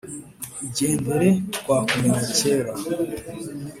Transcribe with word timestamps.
igendere 0.65 1.29
twakumenye 1.55 2.21
kera» 2.39 2.71